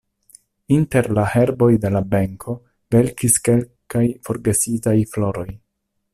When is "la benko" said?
1.97-2.57